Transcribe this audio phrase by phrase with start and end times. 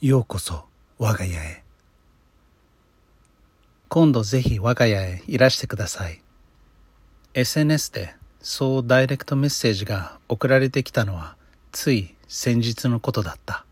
[0.00, 0.64] ようこそ
[0.98, 1.64] 我が家へ。
[3.88, 6.22] 今度ぜひ我が家へいらしてください。
[7.34, 11.34] SNS でそうダイレクトメッセージが送られてきたのは
[11.72, 13.64] つい先日のことだった。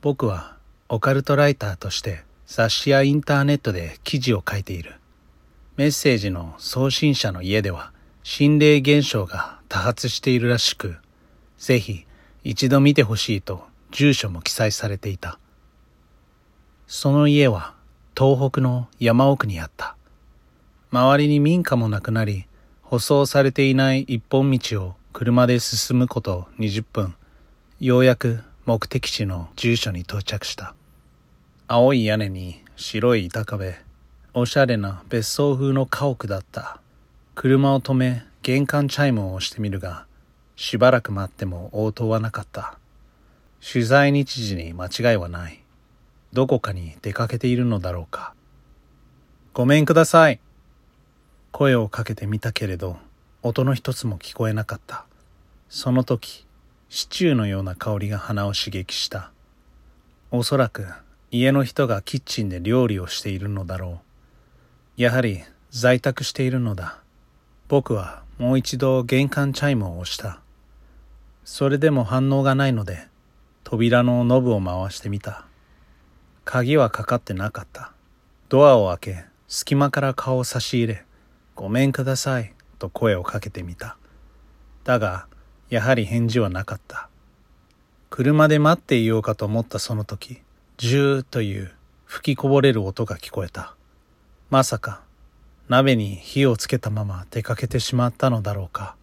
[0.00, 0.56] 僕は
[0.88, 4.94] オカルトライターとして雑誌やインターネットで記事を書いている。
[5.76, 7.92] メッセージの送信者の家では
[8.22, 10.96] 心霊現象が多発しているらしく
[11.58, 12.06] ぜひ
[12.44, 15.38] 一度見てほしいと住所も記載されていた。
[16.86, 17.74] その家は
[18.16, 19.96] 東北の山奥にあった。
[20.90, 22.46] 周りに民家もなくなり
[22.82, 27.14] 舗装されていない一本道を車で進むこと20分。
[27.80, 30.74] ようやく目的地の住所に到着した。
[31.66, 33.76] 青い屋根に白い板壁。
[34.34, 36.80] おしゃれな別荘風の家屋だった。
[37.34, 40.06] 車を止め玄関チャイムを押してみるが
[40.56, 42.78] しばらく待っても応答はなかった。
[43.60, 45.62] 取材日時に間違いはない。
[46.32, 48.34] どこかに出かけているのだろうか。
[49.52, 50.40] ごめんください。
[51.50, 52.98] 声をかけてみたけれど
[53.42, 55.06] 音の一つも聞こえなかった。
[55.68, 56.46] その時
[56.88, 59.32] シチューのような香りが鼻を刺激した。
[60.30, 60.86] おそらく
[61.30, 64.00] 家の人がキッチンで料理をしているのだろ
[64.98, 65.02] う。
[65.02, 66.98] やはり在宅しているのだ。
[67.66, 70.40] 僕はもう一度玄関チャイムを押した。
[71.44, 73.07] それでも反応がないので
[73.70, 75.44] 扉のノブを回してみた。
[76.46, 77.92] 鍵はかかってなかった。
[78.48, 81.04] ドアを開け隙間から顔を差し入れ
[81.54, 83.98] ごめんくださいと声をかけてみた。
[84.84, 85.26] だが
[85.68, 87.10] やはり返事はなかった。
[88.08, 90.40] 車で待っていようかと思ったその時
[90.78, 91.70] ジューという
[92.06, 93.74] 吹きこぼれる音が聞こえた。
[94.48, 95.02] まさか
[95.68, 98.96] 鍋に火をつけたまま出かけてしまったのだろうか。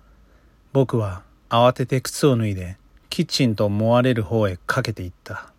[0.74, 5.52] 僕は慌てて靴を脱いでキッチンと思われる方へかけていった。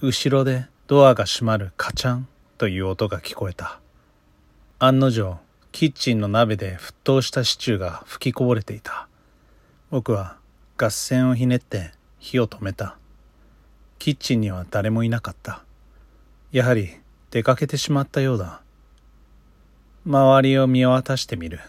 [0.00, 3.80] 後ろでドアが閉まるカチャンという音が聞こえた。
[4.78, 5.38] 案の定
[5.72, 9.08] キッチンの鍋で沸騰したシチューが吹きこぼれていた。
[9.90, 10.36] 僕は
[10.76, 12.96] 合戦をひねって火を止めた。
[13.98, 15.64] キッチンには誰もいなかった。
[16.52, 16.90] やはり
[17.30, 18.62] 出かけてしまったようだ。
[20.06, 21.60] 周りを見渡してみる。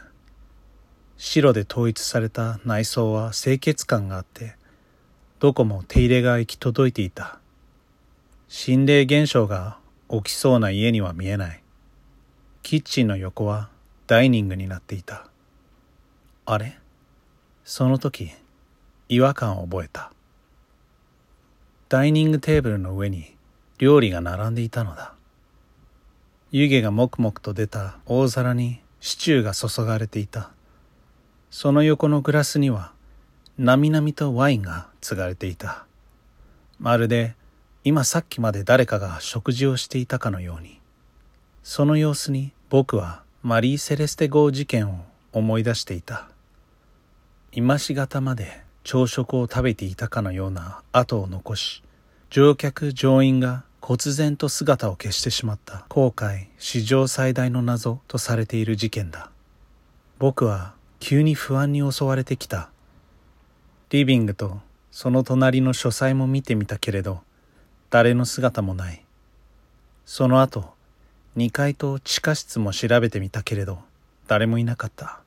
[1.17, 4.55] 白で統一された内装は清潔感があって
[5.39, 7.39] どこも手入れが行き届いていた。
[8.49, 9.77] 心霊現象が
[10.09, 11.63] 起きそうな家には見えない。
[12.61, 13.69] キッチンの横は
[14.05, 15.27] ダイニングになっていた。
[16.45, 16.77] あれ？
[17.63, 18.31] その時
[19.07, 20.11] 違和感を覚えた。
[21.87, 23.37] ダイニングテーブルの上に
[23.77, 25.13] 料理が並んでいたのだ。
[26.51, 30.51] 湯気がもくもくと出た大皿にシチューが注がれていた。
[31.49, 32.91] その横のグラスには
[33.59, 35.85] なみなみとワインが継がれていた。
[36.79, 37.35] まるで
[37.83, 40.79] 今さっきまで誰かが食事をしていたかのように。
[41.61, 45.03] その様子に僕はマリー・セレステ号事件を
[45.33, 46.29] 思い出していた。
[47.51, 51.83] 今しがたまで朝食を食べていたかのような跡を残し
[52.29, 59.31] 乗客乗員が忽然と姿を消してしまった後悔史上最大の謎とされている事件だ。
[60.17, 62.69] 僕は急に不安に襲われてきた。
[63.91, 64.59] リビングと
[64.91, 67.21] その隣の書斎も見てみたけれど
[67.89, 69.03] 誰の姿もない。
[70.05, 70.73] その後
[71.37, 73.79] 2階と地下室も調べてみたけれど
[74.27, 75.21] 誰もいなかった。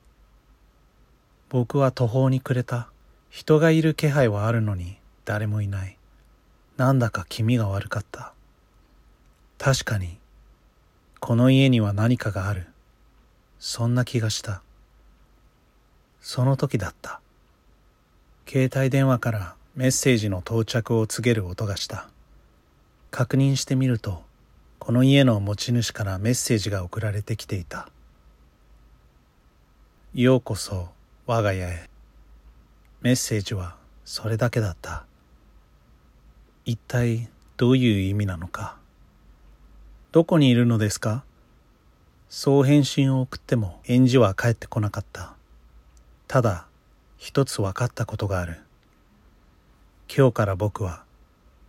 [1.49, 2.87] 僕は途方に暮れた。
[3.29, 5.97] 人がいる気配はあるのに誰もいない。
[6.77, 8.33] なんだか気味が悪かった。
[9.57, 10.19] 確かに
[11.19, 12.67] この家には何かがある。
[13.59, 14.61] そんな気がした。
[16.21, 17.19] その時だった。
[18.47, 22.09] 携帯電話からメッセージの到着を告げる音がした。
[23.09, 24.23] 確認してみると
[24.79, 27.89] この家の持ち主からメッセージが送られてきていた
[30.13, 30.89] 「ようこそ
[31.25, 31.89] 我が家へ」
[33.01, 35.05] メッセージはそれだけだった。
[36.65, 38.77] 一体どういう意味なのか。
[40.11, 41.23] どこにいるのですか？
[42.29, 45.35] そう返信を送っても返事は返ってこなかった。
[46.27, 46.67] ただ
[47.23, 48.59] 一つ分かったことがある。
[50.13, 51.05] 今日から僕は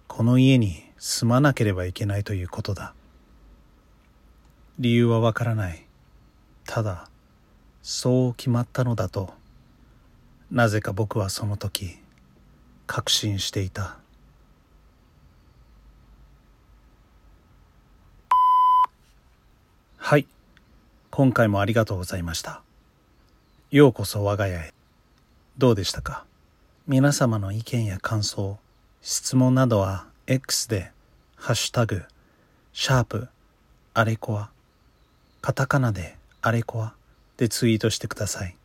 [0.09, 2.93] この家に住まなければいけないということだ。
[4.81, 5.87] 理由はわからない。
[6.67, 7.09] ただ
[7.83, 9.33] そう決まったのだと
[10.51, 11.99] なぜか僕はその時
[12.89, 13.99] 確信していた。
[19.99, 20.27] はい。
[21.13, 22.61] 今回もありがとうございました。
[23.71, 24.84] ようこそ我が家へ。
[25.57, 26.25] どうでしたか？
[26.89, 28.59] 皆様の意見や感想
[29.03, 30.91] 質問などは X で
[31.37, 32.03] ハッシュタグ
[32.73, 33.29] シャープ
[33.95, 34.51] アレコア
[35.41, 36.95] カタカナでアレコア
[37.37, 38.57] でツイートしてください。